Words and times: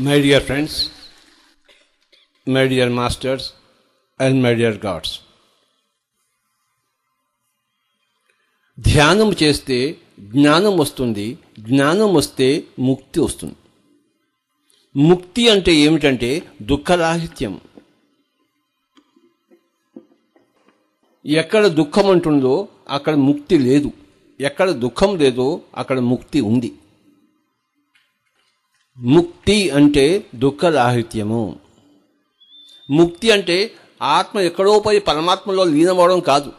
My 0.00 0.22
dear 0.22 0.42
friends 0.42 0.92
my 2.48 2.68
dear 2.68 2.90
masters 2.90 3.52
and 4.20 4.42
my 4.42 4.54
dear 4.54 4.86
gods 4.86 5.20
ధ్యానం 8.80 9.36
చేస్తే 9.42 9.96
జ్ఞానం 10.20 10.78
వస్తుంది 10.78 11.38
జ్ఞానం 11.58 12.14
వస్తే 12.14 12.64
ముక్తి 12.78 13.20
వస్తుంది. 13.20 13.54
ముక్తి 14.96 15.48
అంటే 15.48 15.72
ఏమిటంటే 15.74 16.42
దుఃఖరాహిత్యం. 16.62 17.60
ఎక్కడ 21.26 21.66
దుఃఖం 21.66 22.10
అంటుందో 22.10 22.68
అక్కడ 22.88 23.14
ముక్తి 23.14 23.58
లేదు. 23.58 23.92
ఎక్కడ 24.40 24.70
దుఃఖం 24.70 25.18
లేదో 25.18 25.62
అక్కడ 25.76 25.98
ముక్తి 25.98 26.40
ఉంది. 26.40 26.72
ముక్తి 29.00 29.70
అంటే 29.70 30.26
దుఃఖరాహిత్యము 30.34 31.58
ముక్తి 32.90 33.30
అంటే 33.30 33.72
ఆత్మ 34.02 34.38
ఎక్కడో 34.38 34.78
పోయి 34.78 35.00
పరమాత్మలో 35.00 35.64
లీనమవడం 35.64 36.20
కాదు. 36.20 36.52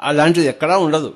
అలాంటిది 0.00 0.46
ఎక్కడా 0.46 0.78
ఉండదు. 0.78 1.14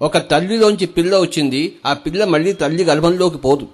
ఒక 0.00 0.18
తల్లిలోంచి 0.18 0.86
పిల్ల 0.86 1.18
వచ్చింది 1.18 1.80
ఆ 1.86 1.92
పిల్ల 1.92 2.24
మళ్ళీ 2.24 2.52
తల్లి 2.52 2.84
గర్భంలోకి 2.84 3.38
పోదు. 3.38 3.68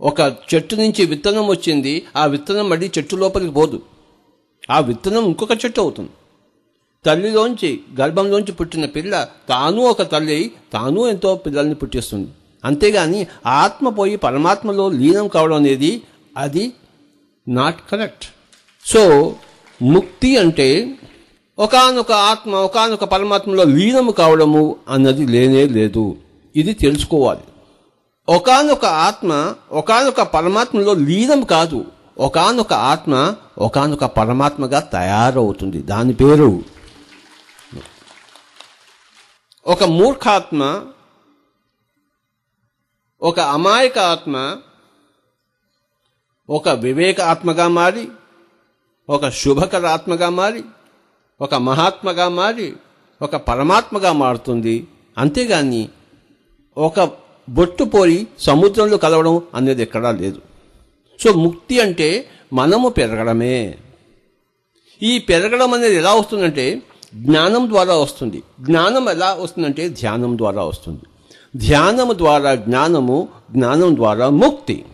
ఒక 0.00 0.20
చెట్టు 0.54 0.74
నుంచి 0.74 1.04
విత్తనం 1.04 1.46
వచ్చింది 1.46 2.06
ఆ 2.16 2.26
విత్తనం 2.26 2.68
మళ్ళీ 2.68 2.90
చెట్టు 2.98 3.16
లోపలికి 3.16 3.52
పోదు. 3.52 3.82
ఆ 4.70 4.80
విత్తనం 4.80 5.24
ఇంకొక 5.24 5.52
చెట్టు 5.52 5.80
అవుతుంది. 5.80 6.10
తల్లిలోంచి 7.06 7.80
గర్భంలోంచి 8.00 8.52
పుట్టిన 8.52 8.84
పిల్ల 8.84 9.28
తాను 9.48 9.82
ఒక 9.82 10.02
తల్లి 10.02 10.52
తాను 10.72 11.06
ఎంతో 11.06 11.34
పిల్లల్ని 11.34 11.74
పుట్టిస్తుంది. 11.74 12.28
అంతేగాని 12.64 13.26
ఆత్మ 13.46 13.88
పోయి 13.88 14.16
పరమాత్మలో 14.16 14.90
లీనం 14.90 15.28
కావడం 15.28 15.56
అనేది 15.56 16.02
అది 16.36 16.72
నాట్ 17.48 17.80
కరెక్ట్ 17.90 18.24
సో 18.86 19.34
ముక్తి 19.82 20.36
అంటే 20.36 20.94
ఒకనొక 21.58 22.12
ఆత్మ 22.12 22.54
ఒకనొక 22.54 23.04
పరమాత్మలో 23.04 23.64
లీనము 23.64 24.10
కావడము 24.10 24.76
అన్నది 24.88 25.26
లేనే 25.26 25.64
లేదు. 25.66 26.16
ఇది 26.56 26.72
తెలుసుకోవాలి. 26.72 27.40
ఒకనొక 28.28 28.84
ఆత్మ 28.84 29.54
ఒకనొక 29.72 30.22
పరమాత్మలో 30.22 30.94
లీనం 30.94 31.40
కాదు. 31.42 31.84
ఒకనొక 32.18 32.72
ఆత్మ 32.72 33.34
ఒకనొక 33.58 34.04
పరమాత్మగా 34.04 34.80
తయారవుతుంది. 34.80 35.82
దాని 35.82 36.14
పేరు 36.14 36.62
ఒక 39.66 39.84
మూర్ఖాత్మ 39.84 40.86
ఒక 43.22 43.40
అమాయక 43.40 43.98
ఆత్మ 43.98 44.56
ఒక 46.50 46.68
వివేక 46.68 47.20
ఆత్మగా 47.20 47.68
మారి 47.68 48.08
ఒక 49.08 49.28
శుభకర 49.28 49.86
ఆత్మగా 49.86 50.28
మారి 50.28 50.62
ఒక 51.40 51.54
మహాత్మగా 51.54 52.28
మారి 52.28 52.76
ఒక 53.22 53.36
పరమాత్మగా 53.36 54.12
మారుతుంది. 54.12 54.86
అంతేగాని 55.18 55.88
ఒక 56.78 57.00
బొట్టు 57.48 57.84
పోయి 57.84 58.26
సముద్రంలో 58.38 58.96
కలవడం 58.96 59.42
అనేది 59.54 59.82
ఎక్కడా 59.82 60.10
లేదు. 60.12 60.40
సో 61.22 61.32
ముక్తి 61.32 61.80
అంటే 61.80 62.30
మనము 62.52 62.88
పెరగడమే. 62.88 63.78
ఈ 65.02 65.18
పెరగడం 65.18 65.74
అనేది 65.74 65.96
ఎలా 65.96 66.14
వస్తుందంటే 66.14 66.82
జ్ఞానం 67.16 67.68
ద్వారా 67.68 67.96
వస్తుంది. 67.96 68.42
జ్ఞానం 68.60 69.08
ఎలా 69.08 69.34
వస్తుందంటే 69.34 69.88
ధ్యానం 69.88 70.38
ద్వారా 70.38 70.64
వస్తుంది. 70.64 71.00
ధ్యానము 71.56 72.12
ద్వారా 72.12 72.54
జ్ఞానము 72.54 73.28
జ్ఞానం 73.50 73.96
ద్వారా 73.96 74.28
ముక్తి. 74.28 74.84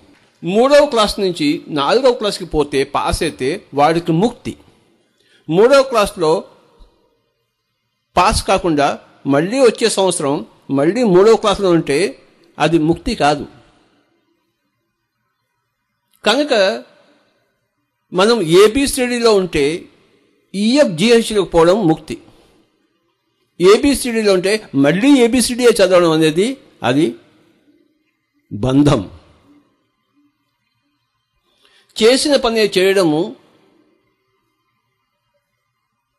మూడవ 0.45 0.87
క్లాస్ 0.87 1.21
నుంచి 1.21 1.63
నాలుగవ 1.69 2.13
క్లాస్కి 2.13 2.45
పోతే 2.45 2.85
పాస్ 2.85 3.23
అయితే 3.23 3.65
వాడికి 3.75 4.13
ముక్తి. 4.13 4.57
మూడవ 5.51 5.83
క్లాస్లో 5.83 6.45
పాస్ 8.17 8.47
కాకుండా 8.47 8.99
మళ్ళీ 9.27 9.61
వచ్చే 9.61 9.89
సంవత్సరం 9.89 10.47
మళ్ళీ 10.71 11.05
మూడవ 11.05 11.37
క్లాస్లో 11.37 11.71
ఉంటే 11.71 12.19
అది 12.59 12.79
ముక్తి 12.79 13.15
కాదు. 13.15 13.47
కనుక 16.25 16.83
మనం 18.13 18.43
ఏబిసిడీలో 18.43 19.35
ఉంటే 19.35 19.85
ఈఎఫ్ 20.55 20.93
జిహెచ్లోకి 20.93 21.51
పోవడం 21.51 21.89
ముక్తి. 21.89 22.19
ఏబిసిడీలో 23.61 24.33
ఉంటే 24.33 24.53
మళ్ళీ 24.75 25.19
ఏబిసిడిఏ 25.21 25.71
చదవడం 25.71 26.11
అనేది 26.11 26.57
అది 26.83 27.15
బంధం. 28.53 29.11
చేసిన 31.97 32.37
పని 32.37 32.61
చేయడము 32.79 33.37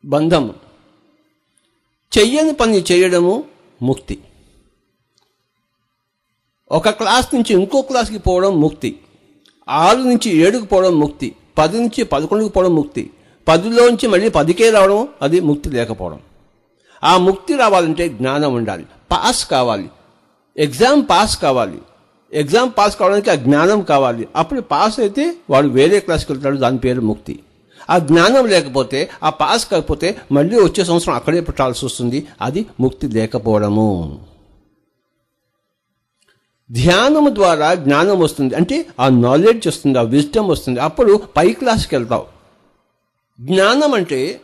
బంధము 0.04 0.54
చెయ్యని 2.18 2.52
పని 2.52 2.84
చేయడము 2.92 3.44
ముక్తి. 3.82 4.18
ఒక 6.72 6.88
క్లాస్ 6.88 7.34
నుంచి 7.34 7.52
ఇంకో 7.52 7.82
క్లాస్కి 7.82 8.18
పోవడం 8.18 8.60
ముక్తి. 8.60 9.00
ఆరు 9.68 9.98
నుంచి 9.98 10.30
ఏడుకు 10.36 10.64
పోవడం 10.64 11.00
ముక్తి. 11.00 11.34
పది 11.58 11.80
నుంచి 11.80 12.04
పదకొండుకు 12.04 12.52
పోవడం 12.52 12.74
ముక్తి. 12.74 13.10
పదిలోంచి 13.48 14.06
మళ్ళీ 14.06 14.28
పదికే 14.28 14.70
రావడం 14.70 15.08
అది 15.22 15.40
ముక్తి 15.40 15.70
లేకపోవడం. 15.70 16.20
ఆ 17.04 17.16
ముక్తి 17.16 17.56
రావాలంటే 17.56 18.08
జ్ఞానం 18.08 18.54
ఉండాలి. 18.54 18.86
పాస్ 19.10 19.46
కావాలి. 19.46 19.90
ఎగ్జామ్ 20.56 21.02
పాస్ 21.10 21.42
కావాలి. 21.42 21.78
ఎగ్జామ్ 22.32 22.70
పాస్ 22.78 22.96
కావడానికి 22.96 23.30
ఆ 23.30 23.34
జ్ఞానం 23.34 23.82
కావాలి. 23.82 24.28
అప్పుడు 24.36 24.60
పాస్ 24.60 25.00
అయితే 25.00 25.34
వాడు 25.50 25.68
వేరే 25.68 26.00
క్లాస్కి 26.00 26.32
వెళ్తాడు 26.32 26.56
దాని 26.56 26.78
పేరు 26.78 27.00
ముక్తి. 27.00 27.40
ఆ 27.90 27.98
జ్ఞానం 27.98 28.46
లేకపోతే 28.46 29.10
ఆ 29.22 29.30
పాస్ 29.30 29.70
కాకపోతే 29.70 30.16
మళ్ళీ 30.32 30.56
వచ్చే 30.56 30.84
సంవత్సరం 30.84 31.14
అక్కడే 31.14 31.40
పెట్టాల్సి 31.40 31.86
వస్తుంది. 31.86 32.26
అది 32.42 32.66
ముక్తి 32.80 33.08
లేకపోవడము. 33.08 34.20
ధ్యానము 36.72 37.28
ద్వారా 37.28 37.74
జ్ఞానం 37.74 38.18
వస్తుంది. 38.18 38.54
అంటే 38.54 38.86
ఆ 39.00 39.08
నాలెడ్జ్ 39.08 39.68
వస్తుంది 39.68 39.98
ఆ 39.98 40.02
విజ్డమ్ 40.02 40.48
వస్తుంది. 40.48 40.80
అప్పుడు 40.80 41.22
పై 41.36 41.52
క్లాస్కి 41.52 41.96
వెళ్తావు. 41.96 42.33
జ్ఞానం 43.40 43.94
అంటే 43.94 44.40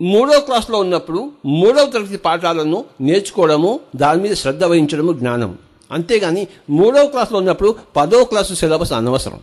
మూడో 0.00 0.40
క్లాస్లో 0.40 0.78
ఉన్నప్పుడు 0.78 1.32
మూడవ 1.46 1.90
తరగతి 1.90 2.16
పాఠాలను 2.16 2.84
నేర్చుకోవడము 3.00 3.80
దాని 3.96 4.22
మీద 4.22 4.34
శ్రద్ధ 4.34 4.64
వహించడము 4.64 5.12
జ్ఞానం. 5.12 5.58
అంతేగాని 5.90 6.48
మూడవ 6.70 7.06
క్లాస్లో 7.06 7.38
ఉన్నప్పుడు 7.38 7.76
పదో 7.96 8.24
క్లాసు 8.24 8.54
సిలబస్ 8.54 8.92
అనవసరం. 8.92 9.40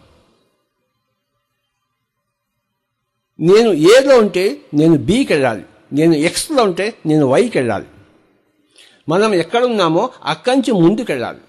నేను 3.40 3.74
ఏలో 3.74 4.18
ఉంటే 4.18 4.62
నేను 4.74 4.98
బీకి 4.98 5.34
వెళ్ళాలి 5.34 5.64
నేను 5.94 6.14
ఎక్స్లో 6.14 6.64
ఉంటే 6.64 6.94
నేను 7.06 7.26
వైకి 7.26 7.58
వెళ్ళాలి 7.58 7.86
మనం 9.10 9.34
ఎక్కడ 9.34 9.64
ఉన్నామో 9.64 10.10
అక్కడి 10.24 10.58
నుంచి 10.58 10.72
ముందుకు 10.72 11.12
వెళ్ళాలి 11.12 11.40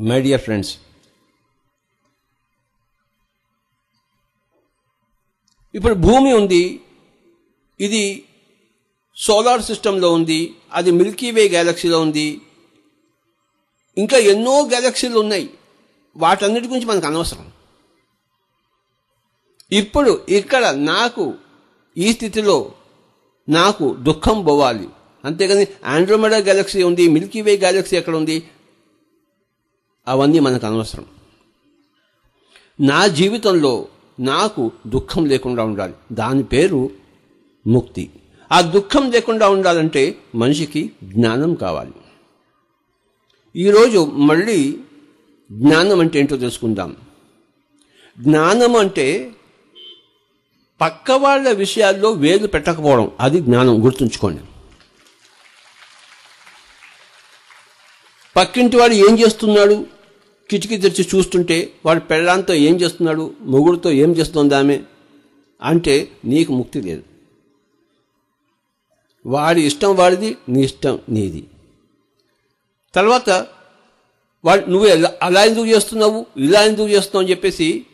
మై 0.00 0.20
డియర్ 0.22 0.40
ఫ్రెండ్స్ 0.40 0.78
ఇప్పుడు 5.74 5.94
భూమి 5.94 6.32
ఉంది 6.32 6.80
ఇది 7.80 8.24
సోలార్ 9.16 9.62
సిస్టంలో 9.62 10.12
ఉంది 10.12 10.54
అది 10.72 10.90
మిల్కీవే 10.90 11.48
గ్యాలక్సీలో 11.48 12.00
ఉంది. 12.00 12.40
ఇంకా 13.98 14.18
ఎన్నో 14.18 14.66
గ్యాలక్సీలు 14.66 15.18
ఉన్నాయి. 15.18 15.50
వాటన్నిటి 16.16 16.66
గురించి 16.66 16.86
మనకు 16.86 17.06
అనవసరం. 17.06 17.52
ఇప్పుడు 19.72 20.26
ఇక్కడ 20.28 20.66
నాకు 20.66 21.34
ఈ 21.98 22.12
స్థితిలో 22.12 22.72
నాకు 23.48 23.94
దుఃఖం 23.94 24.44
పోవాలి. 24.44 24.88
అంతేగాని 25.24 25.66
ఆండ్రోమెడా 25.84 26.36
గ్యాలక్సీ 26.36 26.82
ఉంది 26.82 27.08
మిల్కీవే 27.08 27.56
గ్యాలక్సీ 27.56 27.96
ఎక్కడ 27.96 28.16
ఉంది? 28.16 28.48
అవన్నీ 30.08 30.38
మనకు 30.38 30.66
అనవసరం. 30.66 31.06
నా 32.80 33.06
జీవితంలో 33.06 33.88
నాకు 34.20 34.72
దుఃఖం 34.86 35.24
లేకుండా 35.24 35.62
ఉండాలి. 35.62 35.94
దాని 36.12 36.42
పేరు 36.42 36.90
ముక్తి. 37.66 38.10
ఆ 38.52 38.60
దుఃఖం 38.60 39.10
లేకుండా 39.10 39.48
ఉండాలంటే 39.48 40.18
మనిషికి 40.34 40.92
జ్ఞానం 41.04 41.54
కావాలి. 41.54 41.92
ఈరోజు 43.56 44.04
మళ్ళీ 44.04 44.80
జ్ఞానం 45.52 46.00
అంటే 46.00 46.18
ఏంటో 46.18 46.36
తెలుసుకుందాం. 46.36 46.96
జ్ఞానం 48.20 48.76
అంటే 48.76 49.32
పక్క 50.80 51.10
వాళ్ళ 51.10 51.50
విషయాల్లో 51.50 52.10
వేలు 52.10 52.46
పెట్టకపోవడం. 52.46 53.10
అది 53.20 53.40
జ్ఞానం 53.40 53.84
గుర్తుంచుకోండి. 53.84 54.42
పక్కింటి 58.36 58.76
వాడు 58.76 58.92
ఏం 58.92 59.18
చేస్తున్నాడు? 59.18 59.86
కిటికీ 60.50 60.76
తెరిచి 60.76 61.08
చూస్తుంటే 61.14 61.70
వాడు 61.86 62.00
పెళ్ళాంతో 62.00 62.54
ఏం 62.54 62.80
చేస్తున్నాడు? 62.80 63.34
మొగుడుతో 63.40 63.90
ఏం 63.90 64.12
చేస్తుంది 64.12 64.54
ఆమె? 64.54 64.80
అంటే 65.62 66.08
నీకు 66.24 66.52
ముక్తి 66.52 66.80
లేదు. 66.80 67.02
వాడి 69.26 69.62
ఇష్టం 69.62 69.96
వాడిది 69.96 70.36
నీ 70.48 70.62
ఇష్టం 70.62 70.98
నీది. 71.08 71.46
తర్వాత 72.94 73.30
వాడు 74.44 74.70
నువ్వు 74.70 74.88
ఎలా 74.88 75.12
అలా 75.22 75.44
ఎందుకు 75.44 75.66
చేస్తున్నావు? 75.66 76.26
ఇలా 76.36 76.62
ఎందుకు 76.62 76.88
చేస్తున్నావు 76.88 77.22
అని 77.22 77.30
చెప్పేసి 77.30 77.86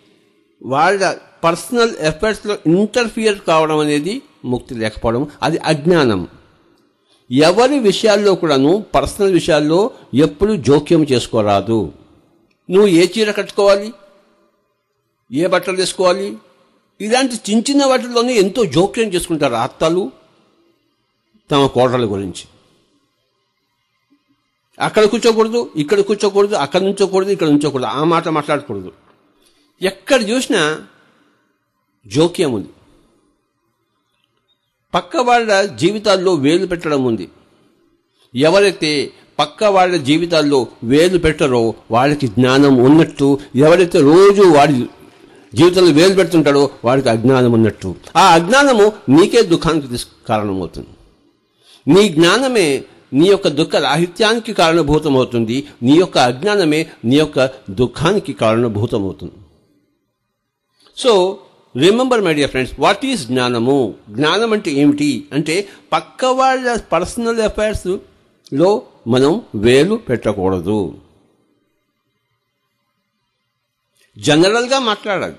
వాళ్ళ 0.62 1.18
పర్సనల్ 1.44 1.96
ఎఫర్ట్స్లో 2.00 2.58
ఇంటర్ఫియర్ 2.66 3.38
కావడం 3.38 3.78
అనేది 3.78 4.22
ముక్తి 4.44 4.74
లేకపోవడం 4.74 5.30
అది 5.42 5.58
అజ్ఞానం. 5.58 6.28
ఎవరి 7.30 7.78
విషయాల్లో 7.78 8.34
కూడాను 8.34 8.84
పర్సనల్ 8.94 9.32
విషయాల్లో 9.32 9.90
ఎప్పుడు 10.14 10.56
జోక్యం 10.56 11.04
చేసుకోరాదు. 11.04 11.92
నువ్వు 12.70 12.86
ఏ 12.86 13.08
చీర 13.18 13.30
కట్టుకోవాలి? 13.30 13.92
ఏ 15.32 15.46
బట్టలు 15.46 15.76
వేసుకోవాలి? 15.76 16.36
ఇలాంటి 17.00 17.34
చిన్న 17.34 17.62
చిన్న 17.70 17.84
వాటిల్లోనే 17.84 18.34
ఎంతో 18.34 18.64
జోక్యం 18.64 19.08
చేసుకుంటారు 19.08 19.54
అత్తలు 19.54 20.12
తమ 21.50 21.66
కోటల 21.66 22.04
గురించి. 22.04 22.44
అక్కడ 24.80 25.04
కూర్చోకూడదు 25.04 25.70
ఇక్కడ 25.76 26.00
కూర్చోకూడదు 26.00 26.54
అక్కడ 26.54 26.82
నుంచోకూడదు 26.82 27.30
ఇక్కడ 27.30 27.48
నుంచోకూడదు. 27.48 27.86
ఆ 27.86 28.04
మాట 28.04 28.28
మాట్లాడకూడదు. 28.28 28.92
ఎక్కడ 29.82 30.30
చూసినా 30.30 30.86
జోక్యం 32.06 32.52
ఉంది. 32.52 32.68
పక్క 34.94 35.16
వాళ్ళ 35.16 35.62
జీవితాల్లో 35.62 36.34
వేలు 36.34 36.66
పెట్టడం 36.66 37.04
ఉంది. 37.04 37.30
ఎవరైతే 38.34 39.12
పక్క 39.40 39.64
వాళ్ళ 39.64 39.96
జీవితాల్లో 39.96 40.66
వేలు 40.84 41.18
పెట్టరో 41.18 41.74
వాళ్ళకి 41.90 42.26
జ్ఞానం 42.26 42.76
ఉన్నట్టు 42.76 43.38
ఎవరైతే 43.56 44.00
రోజు 44.00 44.42
వాడి 44.42 44.86
జీవితంలో 45.54 45.92
వేలు 45.92 46.14
పెడుతుంటాడో 46.14 46.70
వాడికి 46.84 47.08
అజ్ఞానం 47.08 47.52
ఉన్నట్టు. 47.52 47.94
ఆ 48.16 48.34
అజ్ఞానము 48.34 48.92
నీకే 49.08 49.42
దుఃఖానికి 49.42 49.86
కారణమవుతుంది. 50.28 50.88
నీ 51.94 52.08
జ్ఞానమే 52.08 52.84
నీ 53.12 53.26
యొక్క 53.26 53.48
దుఃఖ 53.48 53.76
రాహిత్యానికి 53.76 54.52
కారణభూతమవుతుంది. 54.52 55.66
నీ 55.82 55.92
యొక్క 55.92 56.18
అజ్ఞానమే 56.18 56.86
నీ 57.04 57.16
యొక్క 57.16 57.50
దుఃఖానికి 57.70 58.32
కారణభూతమవుతుంది. 58.32 59.32
So 60.96 61.38
remember 61.76 62.20
my 62.20 62.34
dear 62.34 62.50
friends 62.50 62.74
what 62.80 63.06
is 63.06 63.26
జ్ఞానము? 63.26 63.94
జ్ఞానం 64.10 64.52
అంటే 64.52 64.70
ఏమిటి? 64.70 65.24
అంటే 65.32 65.68
పక్క 65.92 66.24
వాళ్ళ 66.24 66.78
పర్సనల్ 66.92 67.40
అఫైర్స్లో 67.40 68.82
మనం 69.06 69.42
వేలు 69.54 69.94
పెట్టకూడదు. 69.94 71.00
జనరల్గా 74.18 74.78
మాట్లాడాలి. 74.78 75.36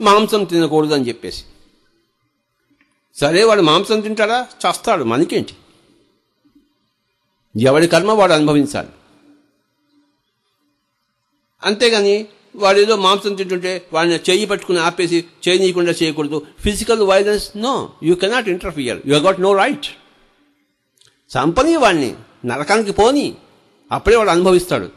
మాంసం 0.00 0.44
తినకూడదు 0.44 0.94
అని 0.94 1.08
చెప్పేసి. 1.08 1.44
సరే 3.14 3.44
వాడు 3.44 3.62
మాంసం 3.62 4.00
తింటాడా? 4.00 4.42
చస్తాడు. 4.42 5.04
మనకేంటి? 5.04 5.56
ఎవడి 7.60 7.86
కర్మ 7.86 8.10
వాడు 8.10 8.32
అనుభవించాలి. 8.32 8.88
అంతేగాని 11.62 12.26
వాడు 12.56 12.78
ఏదో 12.78 12.96
మాంసం 12.96 13.34
తింటుంటే 13.34 13.88
వాడిని 13.92 14.16
చేయి 14.30 14.46
పట్టుకుని 14.46 14.78
ఆపేసి 14.78 15.24
చేయనీయకుండా 15.48 15.92
చేయకూడదు. 15.92 16.46
Physical 16.60 17.02
violence 17.02 17.56
no 17.56 17.92
you 18.02 18.14
cannot 18.14 18.48
interfere 18.48 19.02
you 19.06 19.16
got 19.16 19.40
no 19.40 19.56
right 19.56 19.86
చంపని 21.36 21.76
వాడిని 21.76 22.16
నరకానికి 22.44 22.92
పోని 22.92 23.36
అప్పుడే 23.92 24.16
వాడు 24.16 24.30
అనుభవిస్తాడు. 24.30 24.90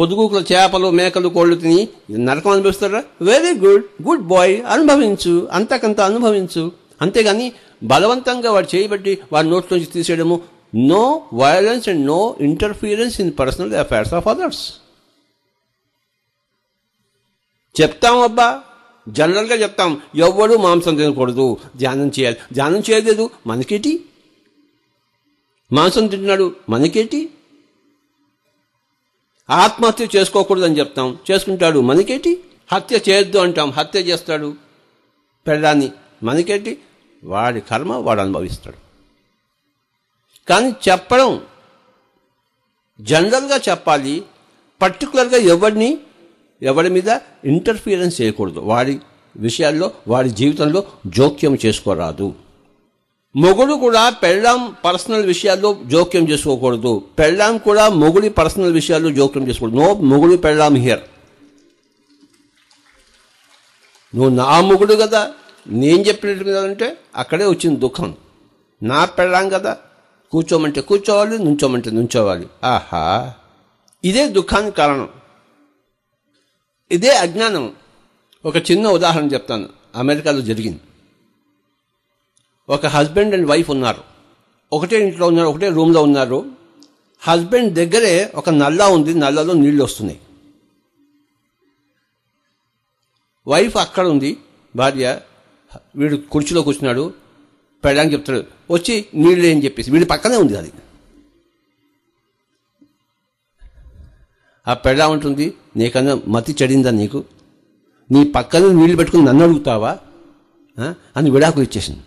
పొదుగుకుల 0.00 0.44
చేపలు 0.52 0.90
మేకలు 0.90 1.28
కోళ్ళు 1.28 1.56
తిని 1.56 1.88
నరకం 2.10 2.50
అనుభవిస్తాడా? 2.50 3.04
వెరీ 3.22 3.58
గుడ్ 3.58 3.84
గుడ్ 4.02 4.22
బాయ్ 4.22 4.64
అనుభవించు 4.66 5.48
అంతకంత 5.52 6.00
అనుభవించు. 6.00 6.72
అంతేగాని 7.02 7.52
బలవంతంగా 7.82 8.52
వాడు 8.52 8.76
చేయబట్టి 8.76 9.18
వాడి 9.32 9.48
నోట్లోంచి 9.48 9.84
తీసేయడము 9.84 10.42
no 10.74 11.28
violence 11.34 11.88
and 11.88 12.06
no 12.06 12.36
interference 12.40 13.20
in 13.20 13.32
personal 13.38 13.74
affairs 13.74 14.14
of 14.14 14.28
others 14.28 14.74
చెప్తాం 17.80 18.18
అబ్బా 18.18 18.62
జనరల్గా 19.08 19.54
చెప్తాం 19.54 20.00
ఎవ్వడు 20.14 20.54
మాంసం 20.54 20.96
తినకూడదు 20.96 21.56
ధ్యానం 21.76 22.08
చేయాలి. 22.08 22.36
ధ్యానం 22.52 22.82
చేయలేదు 22.90 23.30
మనకేటి? 23.46 24.04
మాంసం 25.72 26.06
తింటున్నాడు 26.06 26.56
మనకేటి? 26.68 27.30
ఆత్మహత్య 29.50 30.06
చేసుకోకూడదని 30.16 30.78
చెప్తాం 30.78 31.18
చేసుకుంటాడు 31.30 31.80
మనకేటి? 31.80 32.44
హత్య 32.72 33.00
చేయొద్దు 33.08 33.38
అంటాం 33.38 33.70
హత్య 33.70 34.00
చేస్తాడు 34.00 34.56
పెళ్ళాన్ని 35.46 35.92
మనకేటి? 36.22 36.78
వాడి 37.24 37.60
కర్మ 37.60 37.92
వాడు 37.92 38.20
అనుభవిస్తాడు. 38.20 38.76
కానీ 40.48 40.68
చెప్పడం 40.68 41.42
జనరల్గా 43.00 43.56
చెప్పాలి 43.56 44.22
పర్టికులర్గా 44.82 45.36
ఎవరిని 45.36 45.98
ఎవరి 46.62 46.90
మీద 46.90 47.08
ఇంటర్ఫీరెన్స్ 47.44 48.20
చేయకూడదు. 48.20 48.60
వాడి 48.60 48.98
విషయాల్లో 49.36 49.90
వాడి 50.08 50.30
జీవితంలో 50.30 50.82
జోక్యం 51.06 51.58
చేసుకోరాదు. 51.66 52.34
మొగుడు 53.36 53.74
కూడా 53.74 54.10
పెళ్ళాం 54.10 54.76
పర్సనల్ 54.84 55.26
విషయాల్లో 55.26 55.78
జోక్యం 55.86 56.28
చేసుకోకూడదు. 56.28 57.02
పెళ్ళాం 57.18 57.58
కూడా 57.58 57.88
మొగుడి 57.88 58.28
పర్సనల్ 58.28 58.72
విషయాల్లో 58.72 59.10
జోక్యం 59.10 59.48
చేసుకోకూడదు. 59.48 59.76
నో 59.76 59.94
మొగుడు 59.94 60.36
పెళ్ళాం 60.36 60.74
హియర్. 60.74 61.00
నువ్వు 64.14 64.28
నా 64.28 64.60
మొగుడు 64.60 64.94
కదా 64.94 65.30
నేను 65.68 65.98
చెప్పినట్టు 65.98 66.44
కదా 66.44 66.62
అంటే 66.62 66.96
అక్కడే 67.16 67.44
వచ్చింది 67.44 67.80
దుఃఖం. 67.80 68.14
నా 68.82 69.04
పెళ్ళాం 69.04 69.48
కదా 69.48 69.76
కూర్చోమంటే 70.32 70.80
కూర్చోవాలి 70.80 71.38
నుంచోమంటే 71.38 71.90
నుంచోవాలి. 71.90 72.46
ఆహా. 72.64 73.32
ఇదే 74.04 74.28
దుఃఖానికి 74.28 74.76
కారణం. 74.76 75.08
ఇదే 76.92 77.16
అజ్ఞానం. 77.16 77.74
ఒక 78.44 78.56
చిన్న 78.56 78.88
ఉదాహరణ 78.88 79.26
చెప్తాను. 79.26 79.68
అమెరికాలో 79.94 80.40
జరిగింది. 80.40 80.80
ఒక 82.68 82.86
హస్బెండ్ 82.86 83.34
అండ్ 83.34 83.46
వైఫ్ 83.46 83.70
ఉన్నారు. 83.70 84.02
ఒకటే 84.72 85.08
ఇంట్లో 85.08 85.26
ఉన్నారు 85.26 85.48
ఒకటే 85.48 85.68
రూమ్లో 85.68 86.02
ఉన్నారు. 86.02 86.50
హస్బెండ్ 87.20 87.74
దగ్గరే 87.74 88.32
ఒక 88.34 88.50
నల్ల 88.50 88.82
ఉంది 88.84 89.14
నల్లలో 89.14 89.52
నీళ్ళు 89.52 89.84
వస్తున్నాయి. 89.84 90.20
వైఫ్ 93.48 93.76
అక్కడ 93.76 94.06
ఉంది 94.06 94.36
భార్య 94.76 95.20
వీడు 95.96 96.16
కుర్చీలో 96.16 96.62
కూర్చున్నాడు 96.62 97.14
పెడడానికి 97.84 98.14
చెప్తాడు 98.14 98.44
వచ్చి 98.70 99.04
నీళ్ళు 99.14 99.46
అని 99.46 99.64
చెప్పేసి. 99.64 99.90
వీడి 99.90 100.04
పక్కనే 100.04 100.36
ఉంది 100.36 100.58
అది. 100.58 100.72
ఆ 104.68 104.74
పెళ్ళ 104.74 105.02
ఉంటుంది. 105.02 105.54
నీకన్నా 105.76 106.20
మతి 106.28 106.56
చెడిందా 106.62 106.90
నీకు? 106.90 107.24
నీ 108.10 108.24
పక్కన 108.24 108.72
నీళ్ళు 108.72 108.96
పెట్టుకుని 108.96 109.24
నన్ను 109.24 109.44
అడుగుతావా? 109.44 109.98
అని 111.16 111.30
విడాకులు 111.30 111.62
ఇచ్చేసింది. 111.62 112.00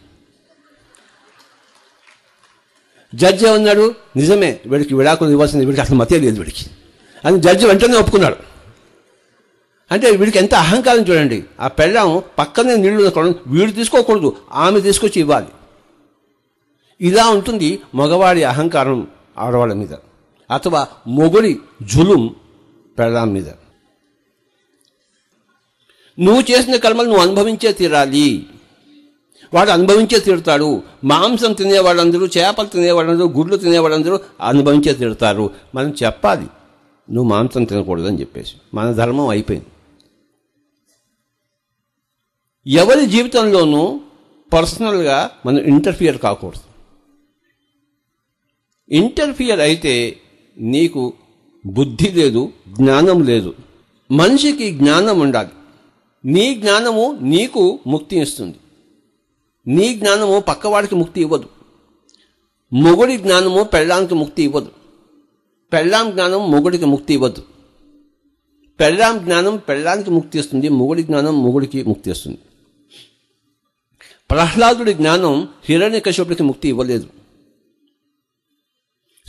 జడ్జి 3.16 3.48
ఏమన్నాడు? 3.48 3.96
నిజమే 4.16 4.60
వీడికి 4.66 4.96
విడాకులు 4.96 5.30
ఇవ్వాల్సింది 5.30 5.66
వీడికి 5.66 5.82
అసలు 5.82 5.96
మతే 5.96 6.20
లేదు 6.20 6.38
వీడికి. 6.38 6.66
అని 7.26 7.42
జడ్జి 7.42 7.68
వెంటనే 7.68 7.98
ఒప్పుకున్నాడు. 7.98 8.36
అంటే 9.92 10.12
వీడికి 10.12 10.38
ఎంత 10.38 10.56
అహంకారం 10.56 11.00
చూడండి. 11.00 11.44
ఆ 11.60 11.68
పెళ్ళం 11.68 12.24
పక్కనే 12.40 12.76
నీళ్ళు 12.76 13.36
వీడు 13.48 13.72
తీసుకోకూడదు 13.72 14.36
ఆమె 14.52 14.82
తీసుకొచ్చి 14.82 15.20
ఇవ్వాలి. 15.20 15.48
ఇలా 17.02 17.30
ఉంటుంది 17.30 17.80
మగవాడి 17.96 18.44
అహంకారం 18.44 19.08
ఆడవాళ్ళ 19.38 19.74
మీద. 19.74 19.94
అథవా 20.52 20.88
మొగుడి 21.08 21.60
జులుం 21.84 22.36
పెళ్ళాం 23.02 23.34
మీద. 23.34 23.48
నువ్వు 26.20 26.52
చేసిన 26.52 26.76
కర్మలు 26.76 27.08
నువ్వు 27.08 27.22
అనుభవించే 27.22 27.74
తీరాలి. 27.74 28.46
వాడు 29.54 29.70
అనుభవించే 29.70 30.20
తీరుతాడు. 30.20 30.84
మాంసం 31.04 31.54
తినేవాళ్ళందరూ 31.54 32.28
చేపలు 32.28 32.68
తినేవాళ్ళందరూ 32.68 33.30
గుడ్లు 33.30 33.58
తినేవాళ్ళందరూ 33.58 34.20
అనుభవించే 34.42 34.94
తీరుతారు. 34.94 35.50
మనం 35.76 35.94
చెప్పాలి 36.04 36.48
నువ్వు 37.14 37.24
మాంసం 37.24 37.64
తినకూడదని 37.64 38.20
చెప్పేసి. 38.20 38.54
మన 38.74 38.92
ధర్మం 38.92 39.28
అయిపోయింది. 39.28 39.66
ఎవరి 42.74 43.06
జీవితంలోనూ 43.06 44.02
పర్సనల్గా 44.54 45.32
మనం 45.46 45.58
ఇంటర్ఫియర్ 45.58 46.18
కాకూడదు. 46.18 46.72
ఇంటర్ఫియర్ 48.94 49.60
అయితే 49.60 50.18
నీకు 50.58 51.14
బుద్ధి 51.66 52.08
లేదు 52.08 52.52
జ్ఞానం 52.78 53.24
లేదు. 53.24 53.56
మనిషికి 54.12 54.72
జ్ఞానం 54.72 55.20
ఉండాలి. 55.20 55.50
నీ 56.26 56.56
జ్ఞానము 56.56 57.18
నీకు 57.22 57.80
ముక్తి 57.88 58.20
ఇస్తుంది. 58.20 58.56
నీ 59.68 59.96
జ్ఞానము 59.96 60.40
పక్కవాడికి 60.40 60.96
ముక్తి 60.96 61.22
ఇవ్వదు. 61.22 61.46
మొగుడి 62.74 63.18
జ్ఞానము 63.18 63.64
పెళ్ళానికి 63.64 64.16
ముక్తి 64.16 64.44
ఇవ్వదు. 64.44 64.72
పెళ్ళాం 65.74 66.12
జ్ఞానం 66.12 66.52
మొగుడికి 66.52 66.86
ముక్తి 66.86 67.14
ఇవ్వదు. 67.14 67.44
పెళ్ళాం 68.80 69.18
జ్ఞానం 69.18 69.58
పెళ్ళానికి 69.58 70.12
ముక్తి 70.12 70.40
ఇస్తుంది 70.40 70.70
మొగుడి 70.70 71.04
జ్ఞానం 71.04 71.44
మొగుడికి 71.44 71.84
ముక్తి 71.84 72.12
ఇస్తుంది. 72.12 72.40
ప్రహ్లాదుడి 74.32 74.94
జ్ఞానం 74.94 75.48
హిరణ్యకశ్యపుడికి 75.66 76.44
ముక్తి 76.44 76.70
ఇవ్వలేదు. 76.70 77.21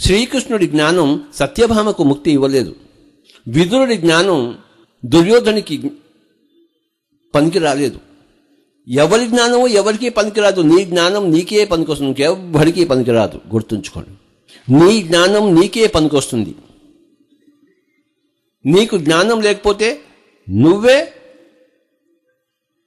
శ్రీకృష్ణుడి 0.02 0.66
జ్ఞానం 0.66 1.24
సత్యభామకు 1.34 2.02
ముక్తి 2.04 2.30
ఇవ్వలేదు. 2.30 2.74
విదురుడి 3.48 3.96
జ్ఞానం 3.96 4.58
దుర్యోధనికి 5.04 5.90
పనికి 7.34 7.58
రాలేదు. 7.58 7.98
ఎవరి 8.88 9.26
జ్ఞానము 9.26 9.66
ఎవరికీ 9.66 10.08
పనికిరాదు 10.08 10.60
నీ 10.60 10.84
జ్ఞానం 10.84 11.30
నీకే 11.30 11.64
పనికొస్తుంది. 11.64 12.08
ఇంకెవ్వరికీ 12.08 12.84
పనికిరాదు 12.84 13.36
గుర్తుంచుకోండి. 13.36 14.10
నీ 14.74 15.02
జ్ఞానం 15.02 15.54
నీకే 15.54 15.86
పనికొస్తుంది. 15.86 16.54
నీకు 18.66 18.98
జ్ఞానం 18.98 19.40
లేకపోతే 19.40 20.00
నువ్వే 20.50 21.12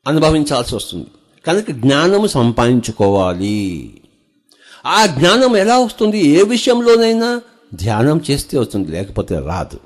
అనుభవించాల్సి 0.07 0.75
వస్తుంది. 0.75 1.07
కనుక 1.45 1.71
జ్ఞానము 1.71 2.27
సంపాదించుకోవాలి. 2.27 3.93
ఆ 4.85 5.05
జ్ఞానం 5.05 5.57
ఎలా 5.57 5.79
వస్తుంది? 5.79 6.19
ఏ 6.19 6.43
విషయంలోనైనా 6.43 7.41
ధ్యానం 7.73 8.23
చేస్తే 8.31 8.59
వస్తుంది 8.59 8.91
లేకపోతే 8.91 9.39
రాదు. 9.39 9.79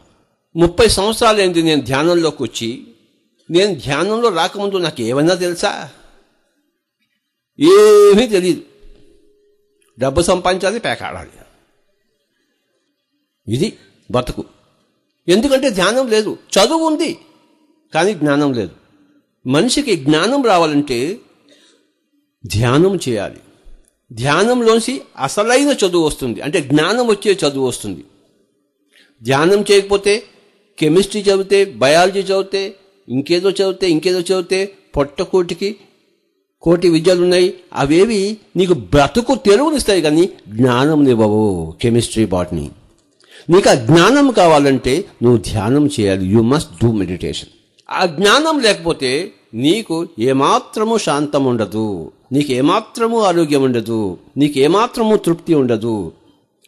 ముప్పై 0.55 0.87
సంవత్సరాలు 0.87 1.41
నేను 1.41 1.81
ధ్యానంలోకి 1.81 2.43
వచ్చి. 2.43 2.87
నేను 3.51 3.75
ధ్యానంలో 3.75 4.29
రాకముందు 4.29 4.77
నాకు 4.77 5.01
ఏమైనా 5.01 5.33
తెలుసా? 5.33 5.89
ఏమీ 7.59 8.27
తెలియదు 8.27 8.61
డబ్బు 9.99 10.21
సంపాదించాలి 10.21 10.79
పేకాడాలి 10.79 11.29
ఇది 13.47 13.77
బతుకు. 14.11 14.45
ఎందుకంటే 15.27 15.69
ధ్యానం 15.69 16.07
లేదు. 16.07 16.37
చదువు 16.51 16.87
ఉంది 16.87 17.17
కానీ 17.93 18.13
జ్ఞానం 18.13 18.53
లేదు. 18.53 18.71
మనిషికి 19.47 19.95
జ్ఞానం 19.95 20.43
రావాలంటే 20.43 21.19
ధ్యానం 22.45 22.95
చేయాలి. 22.95 23.39
ధ్యానంలోంచి 24.11 25.01
అసలైన 25.17 25.75
చదువు 25.85 26.05
వస్తుంది. 26.07 26.41
అంటే 26.41 26.61
జ్ఞానం 26.61 27.07
వచ్చే 27.07 27.37
చదువు 27.43 27.67
వస్తుంది. 27.67 28.03
ధ్యానం 29.23 29.65
చేయకపోతే 29.71 30.23
కెమిస్ట్రీ 30.79 31.21
చదివితే 31.21 31.65
బయాలజీ 31.65 32.19
చదివితే 32.19 32.75
ఇంకేదో 33.09 33.49
చదివితే 33.49 33.89
ఇంకేదో 33.89 34.19
చదివితే 34.19 34.73
పొట్టకోటికి 34.97 35.75
కోటి 36.61 36.89
విద్యలు 36.89 37.21
ఉన్నాయి. 37.21 37.53
అవేవి 37.73 38.37
నీకు 38.55 38.73
బ్రతుకు 38.73 39.35
తెలుగునిస్తాయి 39.35 40.01
కానీ 40.01 40.29
జ్ఞానం 40.47 41.07
ఇవ్వవు 41.07 41.73
కెమిస్ట్రీ 41.81 42.25
బాట్ని 42.25 42.69
నీకు 43.49 43.69
ఆ 43.69 43.73
జ్ఞానం 43.73 44.31
కావాలంటే 44.31 45.05
నువ్వు 45.23 45.37
ధ్యానం 45.37 45.89
చేయాలి. 45.99 46.25
యు 46.25 46.41
మస్ట్ 46.41 46.71
డూ 46.83 46.91
మెడిటేషన్ 46.91 47.49
ఆ 47.91 48.05
జ్ఞానం 48.05 48.59
లేకపోతే 48.59 49.31
నీకు 49.53 50.07
ఏమాత్రము 50.19 50.97
శాంతం 50.97 51.45
ఉండదు 51.45 52.11
నీకు 52.31 52.51
ఏమాత్రము 52.51 53.21
ఆరోగ్యం 53.21 53.63
ఉండదు 53.63 54.17
నీకు 54.37 54.59
ఏమాత్రము 54.59 55.15
తృప్తి 55.15 55.53
ఉండదు 55.53 56.11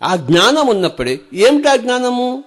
ఆ 0.03 0.15
జ్ఞానం 0.15 0.67
ఉన్నప్పుడే 0.67 1.19
ఏమిటా 1.33 1.75
జ్ఞానము? 1.75 2.43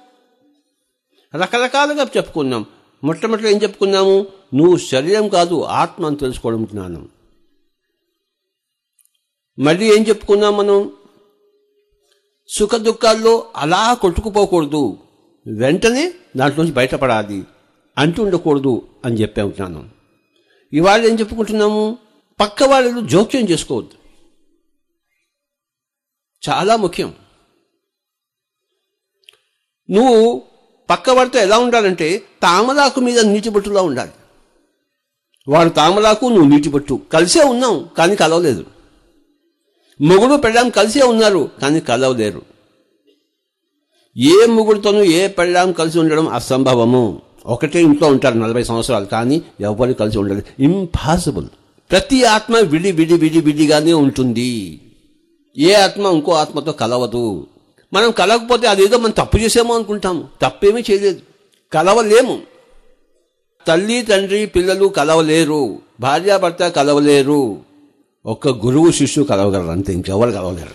రకరకాలుగా 1.35 2.05
చెప్పుకున్నాం. 2.17 2.67
మొట్టమొదటి 3.05 3.49
ఏం 3.49 3.63
చెప్పుకున్నాము? 3.63 4.27
నువ్వు 4.55 4.77
శరీరం 4.77 5.29
కాదు 5.29 5.65
ఆత్మ 5.65 6.07
అని 6.07 6.17
తెలుసుకోవడం 6.17 6.65
జ్ఞానం. 6.65 7.09
మళ్ళీ 9.59 9.97
ఏం 9.97 10.03
చెప్పుకున్నాం 10.09 10.57
మనం? 10.57 10.91
సుఖ 12.49 12.75
దుఃఖాల్లో 12.75 13.45
అలా 13.57 13.95
కొట్టుకుపోకూడదు. 13.95 14.99
వెంటనే 15.47 16.13
దాంట్లోంచి 16.37 16.73
బయటపడాలి. 16.73 17.45
అంటూ 17.99 18.23
ఉండకూడదు 18.23 18.83
అని 19.05 19.21
చెప్పాము 19.21 19.51
జ్ఞానం. 19.51 19.91
ఇవాళ 20.73 21.05
ఏం 21.05 21.15
చెప్పుకుంటున్నాము? 21.15 22.04
పక్క 22.41 22.63
వాళ్ళు 22.63 23.01
జోక్యం 23.01 23.49
చేసుకోవద్దు. 23.49 24.05
చాలా 26.51 26.77
ముఖ్యం. 26.77 27.15
నువ్వు 29.91 30.43
పక్కవాడితో 30.91 31.39
ఎలా 31.39 31.59
ఉండాలంటే 31.59 32.23
తామరాకు 32.43 33.01
మీద 33.01 33.21
నీటి 33.21 33.49
బొట్టులా 33.49 33.83
ఉండాలి. 33.83 34.11
వాడు 35.49 35.69
తామరాకు 35.69 36.27
నువ్వు 36.27 36.49
నీటి 36.49 36.69
బొట్టు 36.69 37.01
కలిసే 37.13 37.43
ఉన్నాం 37.43 37.91
కానీ 37.99 38.17
కలవలేదు. 38.17 38.67
మొగుడు 40.01 40.41
పెళ్ళాం 40.41 40.71
కలిసే 40.71 41.03
ఉన్నారు 41.03 41.51
కానీ 41.63 41.81
కలవలేరు. 41.81 42.43
ఏ 44.17 44.47
మొగుడితోనూ 44.47 45.03
ఏ 45.03 45.29
పెళ్ళాం 45.29 45.73
కలిసి 45.73 45.99
ఉండడం 45.99 46.29
అసంభవము. 46.29 47.23
ఒకటే 47.47 47.83
ఇంట్లో 47.83 48.09
ఉంటారు 48.09 48.35
నలభై 48.35 48.63
సంవత్సరాలు 48.63 49.05
కానీ 49.05 49.43
ఎవరు 49.61 49.93
కలిసి 49.93 50.19
ఉండలేదు 50.19 50.63
ఇంపాసిబుల్ 50.63 51.49
ప్రతి 51.95 52.25
ఆత్మ 52.25 52.57
విడి 52.57 52.93
విడి 52.93 53.15
విడి 53.15 53.41
విడిగానే 53.41 53.93
ఉంటుంది. 53.93 54.81
ఏ 55.59 55.75
ఆత్మ 55.75 56.07
ఇంకో 56.07 56.33
ఆత్మతో 56.33 56.73
కలవదు. 56.73 57.47
మనం 57.93 58.11
కలవకపోతే 58.11 58.69
అదేదో 58.69 58.99
మనం 58.99 59.11
తప్పు 59.11 59.37
చేసామో 59.37 59.75
అనుకుంటాము. 59.75 60.29
తప్పేమీ 60.43 60.85
చేయలేదు. 60.91 61.21
కలవలేము. 61.73 62.43
తల్లి 63.67 64.03
తండ్రి 64.03 64.47
పిల్లలు 64.47 64.87
కలవలేరు. 64.87 65.79
భార్యాభర్త 66.01 66.69
కలవలేరు. 66.69 67.61
ఒక్క 68.27 68.49
గురువు 68.49 68.91
శిష్యు 68.91 69.25
కలవగలరు 69.25 69.71
అంతే 69.71 69.93
ఇంకెవరు 69.93 70.31
కలవలేరు. 70.31 70.75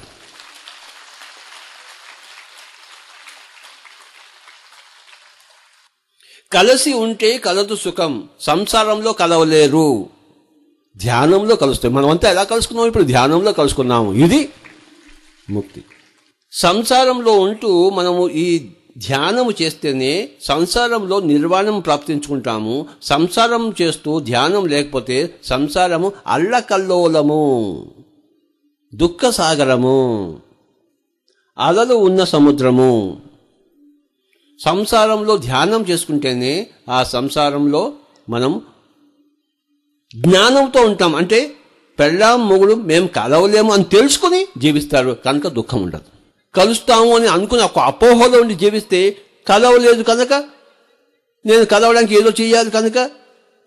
కలిసి 6.54 6.94
ఉంటే 6.94 7.38
కలదు 7.38 7.76
సుఖం. 7.76 8.30
సంసారంలో 8.40 9.14
కలవలేరు. 9.14 10.19
ధ్యానంలో 10.98 11.56
కలుస్తాయి 11.56 11.94
మనమంతా 11.94 12.32
ఎలా 12.32 12.44
కలుసుకున్నాం? 12.44 12.88
ఇప్పుడు 12.88 13.04
ధ్యానంలో 13.04 13.52
కలుసుకున్నాము. 13.52 14.14
ఇది 14.14 14.50
ముక్తి. 15.50 15.84
సంసారంలో 16.52 17.40
ఉంటూ 17.40 17.90
మనము 17.90 18.30
ఈ 18.30 18.70
ధ్యానము 18.98 19.54
చేస్తేనే 19.62 20.30
సంసారంలో 20.42 21.20
నిర్వాణం 21.20 21.80
ప్రాప్తించుకుంటాము. 21.80 22.86
సంసారం 23.04 23.74
చేస్తూ 23.82 24.20
ధ్యానం 24.20 24.66
లేకపోతే 24.66 25.36
సంసారము 25.44 26.12
అల్లకల్లోలము. 26.28 27.86
దుఃఖ 28.96 29.30
సాగరము 29.30 30.38
అలలు 31.60 31.96
ఉన్న 31.96 32.24
సముద్రము. 32.24 33.22
సంసారంలో 34.60 35.38
ధ్యానం 35.38 35.82
చేసుకుంటేనే 35.82 36.68
ఆ 36.90 37.04
సంసారంలో 37.04 37.94
మనం 38.30 38.62
జ్ఞానంతో 40.16 40.82
ఉంటాం. 40.82 41.16
అంటే 41.16 41.56
పెళ్ళాం 42.00 42.50
మొగుడు 42.50 42.74
మేము 42.74 43.08
కలవలేము 43.08 43.74
అని 43.74 43.84
తెలుసుకుని 43.84 44.48
జీవిస్తారు. 44.58 45.18
కనుక 45.26 45.48
దుఃఖం 45.48 45.82
ఉండదు. 45.82 46.20
కలుస్తాము 46.56 47.16
అని 47.16 47.28
అనుకుని 47.28 47.62
ఒక 47.62 47.80
అపోహలో 47.80 48.42
ఉండి 48.42 48.56
జీవిస్తే 48.56 49.18
కలవలేదు 49.48 50.04
కనుక 50.04 50.34
నేను 51.46 51.66
కలవడానికి 51.66 52.16
ఏదో 52.16 52.30
చేయాలి 52.42 52.72
కనుక 52.72 53.10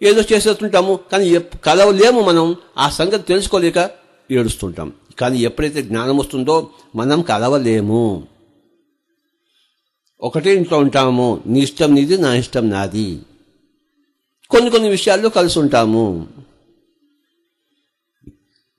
ఏదో 0.02 0.22
చేసేస్తుంటాము. 0.32 0.98
కానీ 1.12 1.38
కలవలేము 1.38 2.20
మనం. 2.20 2.56
ఆ 2.78 2.88
సంగతి 2.88 3.18
తెలుసుకోలేక 3.18 3.90
ఏడుస్తుంటాం. 4.30 4.92
కానీ 5.20 5.38
ఎప్పుడైతే 5.38 5.82
జ్ఞానం 5.82 6.16
వస్తుందో 6.16 6.70
మనం 6.96 7.22
కలవలేము. 7.22 8.26
ఒకటే 10.20 10.54
ఇంట్లో 10.56 10.78
ఉంటాము. 10.78 11.42
నీ 11.46 11.60
ఇష్టం 11.60 11.94
నీది 11.94 12.18
నా 12.18 12.34
ఇష్టం 12.34 12.70
నాది. 12.70 13.18
కొన్ని 14.52 14.70
కొన్ని 14.70 14.88
విషయాల్లో 14.88 15.28
కలిసి 15.28 15.58
ఉంటాము. 15.58 16.28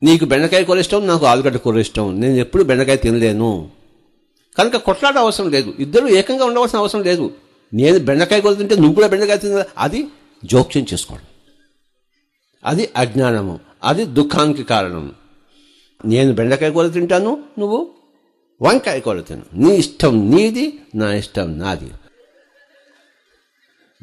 నీకు 0.04 0.26
బెండకాయ 0.26 0.64
కూర 0.64 0.78
ఇష్టం 0.78 1.08
నాకు 1.08 1.26
ఆలుగడ్డ 1.26 1.58
కూర 1.58 1.80
ఇష్టం. 1.80 2.20
నేను 2.20 2.34
ఎప్పుడు 2.34 2.64
బెండకాయ 2.64 2.96
తినలేను. 2.96 3.72
కనుక 4.58 4.76
కొట్లాట 4.76 5.18
అవసరం 5.18 5.50
లేదు. 5.50 5.74
ఇద్దరు 5.80 6.08
ఏకంగా 6.08 6.46
ఉండవలసిన 6.46 6.80
అవసరం 6.80 7.04
లేదు. 7.04 7.36
నేను 7.74 8.00
బెండకాయ 8.00 8.42
కూర 8.42 8.54
తింటే 8.54 8.76
నువ్వు 8.76 8.94
కూడా 8.94 9.08
బెండకాయ 9.08 9.38
తిన 9.38 9.64
అది 9.78 10.08
జోక్యం 10.46 10.86
చేసుకోవడం. 10.94 11.24
అది 12.66 12.90
అజ్ఞానము. 12.98 13.60
అది 13.84 14.06
దుఃఖానికి 14.06 14.64
కారణం. 14.64 15.16
నేను 16.06 16.34
బెండకాయ 16.34 16.72
కూర 16.72 16.88
తింటాను 16.88 17.44
నువ్వు 17.60 17.90
వంకాయ 18.62 19.00
కూర 19.00 19.22
తిను. 19.22 19.44
నీ 19.54 19.76
ఇష్టం 19.76 20.32
నీది 20.32 20.80
నా 20.96 21.14
ఇష్టం 21.14 21.60
నాది. 21.60 21.92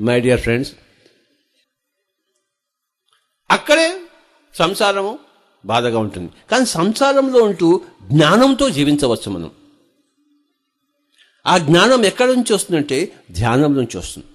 మై 0.01 0.21
డియర్ 0.21 0.41
ఫ్రెండ్స్ 0.41 0.73
అక్కడే 3.51 4.01
సంసారము 4.55 5.19
బాధగా 5.67 5.99
ఉంటుంది. 5.99 6.33
కానీ 6.51 6.67
సంసారంలో 6.67 7.43
ఉంటూ 7.43 7.81
జ్ఞానంతో 8.03 8.71
జీవించవచ్చు 8.71 9.31
మనం. 9.31 9.51
ఆ 11.47 11.59
జ్ఞానం 11.59 12.05
ఎక్కడి 12.05 12.37
నుంచి 12.37 12.53
వస్తుందంటే 12.53 13.13
ధ్యానం 13.31 13.75
నుంచి 13.75 13.99
వస్తుంది. 13.99 14.27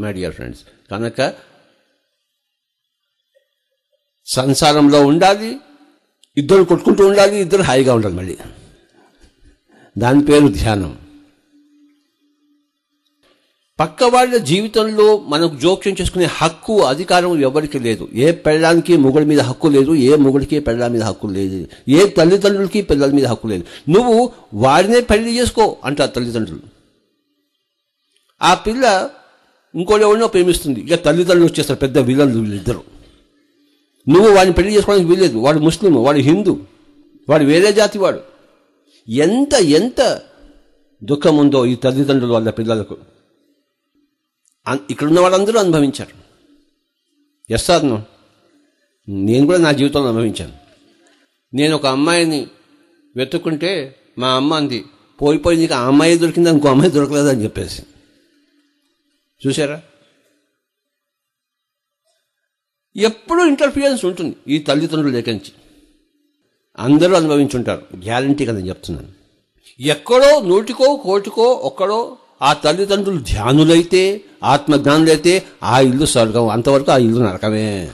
మై 0.00 0.12
డియర్ 0.12 0.34
ఫ్రెండ్స్ 0.34 0.62
కనుక 0.90 1.34
సంసారంలో 4.26 5.06
ఉండాలి 5.06 5.60
ఇద్దరు 6.36 6.62
కొట్టుకుంటూ 6.64 7.08
ఉండాలి 7.08 7.36
ఇద్దరు 7.36 7.62
హాయిగా 7.62 7.94
ఉండాలి 7.94 8.14
మళ్ళీ. 8.14 8.38
దాని 9.98 10.24
పేరు 10.24 10.48
ధ్యానం. 10.48 11.09
పక్క 13.80 14.04
వాళ్ళ 14.04 14.36
జీవితంలో 14.36 15.18
మనకు 15.18 15.54
జోక్యం 15.56 15.96
చేసుకునే 16.00 16.24
హక్కు 16.24 16.82
అధికారం 16.82 17.40
ఎవరికి 17.40 17.78
లేదు. 17.78 18.08
ఏ 18.14 18.32
పెళ్ళడానికి 18.32 18.96
మొగుడి 18.96 19.26
మీద 19.26 19.40
హక్కు 19.40 19.68
లేదు 19.68 19.94
ఏ 19.94 20.16
మొగుడికి 20.16 20.60
పెళ్ళ 20.60 20.86
మీద 20.86 21.02
హక్కు 21.02 21.26
లేదు. 21.26 21.66
ఏ 21.88 22.08
తల్లిదండ్రులకి 22.08 22.82
పిల్లల 22.82 23.10
మీద 23.10 23.26
హక్కు 23.26 23.46
లేదు. 23.46 23.64
నువ్వు 23.88 24.32
వారినే 24.54 25.00
పెళ్ళి 25.00 25.38
చేసుకో 25.38 25.76
అంటారు 25.84 26.10
తల్లిదండ్రులు. 26.10 26.60
ఆ 28.42 28.54
పిల్ల 28.54 29.10
ఇంకోటి 29.74 30.02
ఎవరినో 30.02 30.26
ప్రేమిస్తుంది. 30.26 30.80
ఇక 30.80 30.94
తల్లిదండ్రులు 31.04 31.44
వచ్చేస్తారు 31.44 31.80
పెద్ద 31.80 31.98
విలన్లు 31.98 32.38
వీళ్ళిద్దరు. 32.38 32.82
నువ్వు 34.08 34.34
వాడిని 34.34 34.54
పెళ్ళి 34.54 34.74
చేసుకోవడానికి 34.76 35.10
వీల్లేదు. 35.10 35.38
వాడు 35.38 35.58
ముస్లిం 35.58 35.94
వాడు 35.94 36.18
హిందూ 36.18 36.58
వాడు 37.28 37.44
వేరే 37.44 37.72
జాతి 37.72 37.98
వాడు. 37.98 38.20
ఎంత 39.08 39.54
ఎంత 39.54 40.20
దుఃఖం 41.04 41.36
ఉందో 41.36 41.66
ఈ 41.66 41.74
తల్లిదండ్రుల 41.74 42.32
వాళ్ళ 42.32 42.50
పిల్లలకు. 42.50 42.96
ఇక్కడున్న 44.90 45.20
వాళ్ళందరూ 45.20 45.60
అనుభవించారు. 45.60 46.20
ఎస్ 47.52 47.64
సార్ 47.64 48.02
నేను 49.08 49.46
కూడా 49.46 49.58
నా 49.58 49.72
జీవితంలో 49.72 50.08
అనుభవించాను. 50.08 50.52
నేను 51.54 51.74
ఒక 51.76 51.86
అమ్మాయిని 51.86 52.46
వెతుక్కుంటే 53.16 53.96
మా 54.18 54.28
అమ్మ 54.28 54.54
అంది 54.54 54.84
పోయిపోయి 55.20 55.58
నీకు 55.58 55.74
ఆ 55.74 55.86
అమ్మాయి 55.86 56.18
దొరికింది 56.18 56.50
ఇంకో 56.50 56.68
అమ్మాయి 56.68 56.90
దొరకలేదు 56.90 57.28
అని 57.28 57.44
చెప్పేసి. 57.44 57.82
చూసారా 59.46 59.82
ఎప్పుడూ 62.96 63.46
ఇంటర్ఫియరెన్స్ 63.46 64.04
ఉంటుంది 64.04 64.36
ఈ 64.48 64.58
తల్లిదండ్రుల 64.58 65.12
దగ్గర 65.12 65.30
నుంచి. 65.30 65.52
అందరూ 66.78 67.16
అనుభవించుంటారు. 67.16 67.86
గ్యారంటీ 67.96 68.46
కదా 68.46 68.58
చెప్తున్నాను. 68.58 69.08
ఎక్కడో 69.80 70.40
నూటికో 70.40 70.96
కోటికో 70.96 71.42
ఒక్కడో 71.42 72.18
ఆ 72.42 72.52
తల్లిదండ్రులు 72.52 73.20
ధ్యానులైతే 73.20 74.20
ఆత్మజ్ఞానులైతే 74.44 75.42
ఆ 75.62 75.80
ఇల్లు 75.80 76.06
స్వర్గం. 76.06 76.48
అంతవరకు 76.48 76.90
ఆ 76.92 76.96
ఇల్లు 76.96 77.20
నరకమే. 77.20 77.90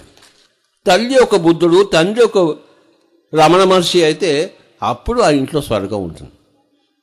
తల్లి 0.87 1.19
ఒక 1.19 1.37
బుద్ధుడు 1.37 1.83
తండ్రి 1.83 2.25
ఒక 2.25 2.39
రమణ 3.35 3.65
మహర్షి 3.65 4.05
అయితే 4.05 4.53
అప్పుడు 4.83 5.21
ఆ 5.21 5.31
ఇంట్లో 5.31 5.61
స్వర్గం 5.61 6.03
ఉంటుంది. 6.03 6.31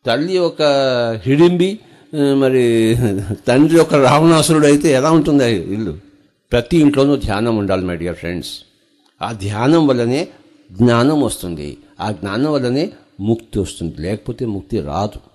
తల్లి 0.05 0.37
ఒక 0.37 0.61
హిడింబి 1.25 1.79
మరి 2.39 2.63
తండ్రి 3.47 3.79
ఒక 3.79 3.93
రావణాసురుడు 3.95 4.65
అయితే 4.65 4.91
ఎలా 4.91 5.11
ఉంటుంది 5.11 5.51
ఇల్లు? 5.75 5.93
ప్రతి 6.51 6.77
ఇంట్లోనూ 6.77 7.15
ధ్యానం 7.15 7.57
ఉండాలి 7.57 7.85
మై 7.85 7.95
డియర్ 7.97 8.15
ఫ్రెండ్స్. 8.15 8.51
ఆ 9.21 9.31
ధ్యానం 9.31 9.87
వల్లనే 9.87 10.27
జ్ఞానం 10.71 11.21
వస్తుంది. 11.21 11.77
ఆ 11.99 12.11
జ్ఞానం 12.11 12.51
వల్లనే 12.53 12.91
ముక్తి 13.19 13.59
వస్తుంది. 13.59 13.95
లేకపోతే 14.01 14.45
ముక్తి 14.45 14.79
రాదు. 14.81 15.32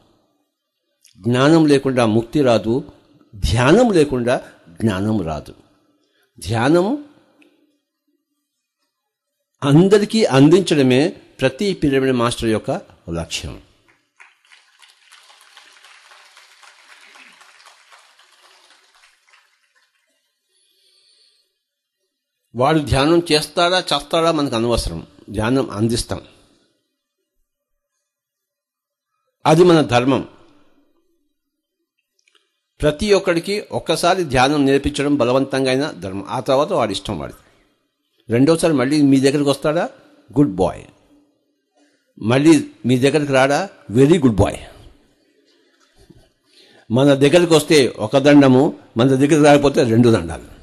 జ్ఞానం 1.20 1.66
లేకుండా 1.66 2.06
ముక్తి 2.06 2.42
రాదు 2.42 2.92
ధ్యానం 3.34 3.92
లేకుండా 3.92 4.52
జ్ఞానం 4.68 5.22
రాదు. 5.22 5.54
ధ్యానం 6.38 7.04
అందరికీ 9.64 10.24
అందించడమే 10.24 11.08
ప్రతి 11.08 11.74
పిరమిడ్ 11.74 12.12
మాస్టర్ 12.12 12.48
యొక్క 12.48 12.70
లక్ష్యం. 13.10 13.62
వాడు 22.54 22.78
ధ్యానం 22.78 23.22
చేస్తాడా 23.32 23.78
చేస్తాడా 23.78 24.32
మనకు 24.32 24.56
అనవసరం. 24.56 25.06
ధ్యానం 25.30 25.70
అందిస్తాం. 25.70 26.20
అది 29.46 29.64
మన 29.64 29.80
ధర్మం. 29.80 30.37
ప్రతి 32.82 33.12
ఒక్కడికి 33.12 33.64
ఒక్కసారి 33.72 34.24
ధ్యానం 34.24 34.66
నేర్పించడం 34.66 35.16
బలవంతంగా 35.16 35.70
అయిన 35.70 35.90
ధర్మం. 35.90 36.24
ఆ 36.28 36.40
తర్వాత 36.40 36.72
వాడి 36.72 36.92
ఇష్టం 36.92 37.18
వాడిది. 37.18 37.38
రెండోసారి 38.32 38.74
మళ్ళీ 38.74 39.02
మీ 39.02 39.20
దగ్గరికి 39.20 39.50
వస్తాడా? 39.50 39.90
గుడ్ 40.38 40.54
బాయ్ 40.54 40.84
మళ్ళీ 42.22 42.70
మీ 42.86 42.98
దగ్గరికి 42.98 43.32
రాడా? 43.32 43.68
వెరీ 43.90 44.18
గుడ్ 44.18 44.36
బాయ్ 44.36 44.58
మన 46.90 47.14
దగ్గరికి 47.14 47.54
వస్తే 47.54 47.94
ఒక 47.98 48.18
దండము 48.18 48.78
మన 48.96 49.06
దగ్గరికి 49.08 49.44
రాకపోతే 49.44 49.82
రెండు 49.82 50.08
దండాలు. 50.08 50.58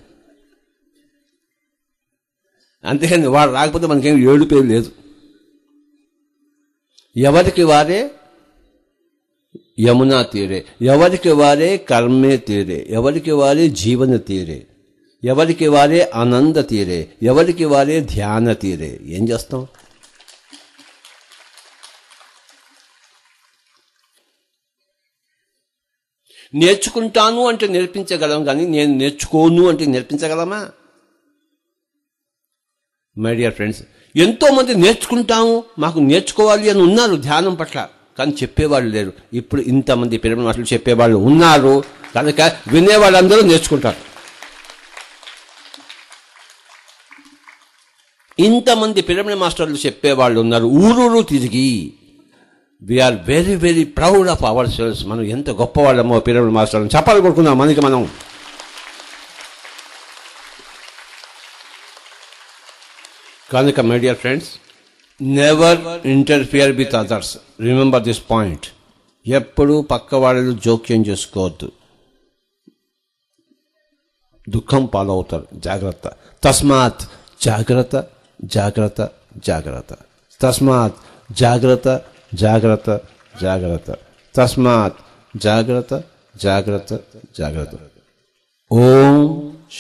అంతేకాని 2.88 3.28
వాడు 3.28 3.52
రాకపోతే 3.52 3.88
మనకేం 3.88 4.18
ఏడు 4.18 4.46
పేరు 4.46 4.62
లేదు. 4.62 4.92
ఎవరికి 7.18 7.64
వారే 7.64 8.12
యమునా 9.80 10.24
తీరే. 10.24 10.66
ఎవరికి 10.82 11.30
వారే 11.30 11.78
కర్మే 11.78 12.38
తీరే. 12.38 12.88
ఎవరికి 12.90 13.32
వారే 13.32 13.70
జీవన 13.70 14.16
తీరే. 14.16 14.68
ఎవరికి 15.24 15.68
వారే 15.68 16.12
ఆనంద 16.16 16.56
తీరే. 16.56 17.12
ఎవరికి 17.24 17.66
వారే 17.66 18.02
ధ్యాన 18.02 18.54
తీరే. 18.54 19.00
ఏం 19.04 19.30
చేస్తాం? 19.30 19.68
నేర్చుకుంటాను 26.54 27.48
అంటే 27.48 27.68
నేర్పించగలం 27.68 28.46
కానీ 28.46 28.68
నేను 28.68 28.94
నేర్చుకోను 28.94 29.70
అంటే 29.70 29.86
నేర్పించగలమా? 29.86 30.72
మై 33.18 33.36
డియర్ 33.36 33.54
ఫ్రెండ్స్ 33.54 33.84
ఎంతోమంది 34.16 34.76
నేర్చుకుంటాము 34.76 35.64
మాకు 35.80 36.00
నేర్చుకోవాలి 36.00 36.70
అని 36.70 36.82
ఉన్నారు 36.82 37.16
ధ్యానం 37.16 37.56
పట్ల. 37.56 37.90
కానీ 38.20 38.32
చెప్పేవాళ్ళు 38.32 38.90
లేరు. 38.90 39.14
ఇప్పుడు 39.34 39.62
ఇంతమంది 39.62 40.18
పిరమిడ్ 40.18 40.46
మాటలు 40.46 40.64
చెప్పేవాళ్ళు 40.64 41.18
ఉన్నారు. 41.18 41.84
కనుక 42.16 42.42
వినేవాళ్ళందరూ 42.68 43.42
నేర్చుకుంటారు. 43.42 44.16
ఇంతమంది 48.42 49.02
పిరమిడ్ 49.02 49.40
మాస్టర్లు 49.40 49.76
చెప్పేవాళ్ళు 49.76 50.40
ఉన్నారు. 50.40 50.66
ఊరూరు 50.66 51.24
తిరిగి. 51.24 51.94
We are 52.82 53.14
very 53.14 53.56
very 53.56 53.84
proud 53.84 54.30
of 54.30 54.44
ourselves 54.70 55.06
మనం 55.06 55.22
ఎంత 55.22 55.50
గొప్పవాళ్ళమో 55.50 56.20
పిరమిడ్ 56.20 56.54
మాస్టర్లు. 56.54 56.90
చెప్పాలి 56.96 57.22
కొడుకుందాం 57.22 57.58
మనకి 57.58 57.82
మనం. 57.82 58.10
కనుక 63.54 63.80
my 63.80 64.00
dear 64.00 64.18
friends 64.18 64.50
never 65.21 65.81
interfere 66.13 66.73
with 66.79 66.95
others 66.95 67.33
remember 67.67 68.05
this 68.05 68.23
point 68.31 68.67
ఎప్పుడూ 69.27 69.75
పక్క 69.91 70.15
వాళ్ళు 70.17 70.53
జోక్యం 70.65 71.03
చేసుకోవద్దు 71.09 71.69
దుఃఖం 74.47 74.85
పాలవుతారు 74.95 75.47
జాగ్రత్త 75.67 76.07
తస్మాత్ 76.43 77.03
జాగ్రత్త 77.41 77.97
జాగ్రత్త 78.51 79.01
జాగ్రత్త 79.49 79.93
తస్మాత్ 80.41 80.99
జాగ్రత్త 81.37 81.89
జాగ్రత్త 82.43 82.91
జాగ్రత్త 83.35 83.91
తస్మాత్ 84.35 84.99
జాగ్రత్త 85.35 85.95
జాగ్రత్త 86.35 86.93
జాగ్రత్త 87.39 87.77
ఓం 88.71 89.17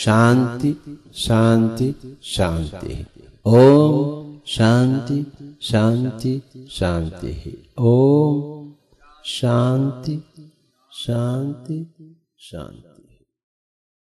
శాంతి 0.02 0.70
శాంతి 1.24 1.88
శాంతి 2.34 2.94
ఓం 3.54 4.23
శాంతి 4.47 5.17
శాంతి 5.61 6.33
శాంతి 6.69 7.31
ఓం 7.91 8.35
శాంతి 9.31 10.15
శాంతి 10.91 11.77
శాంతి 12.41 12.94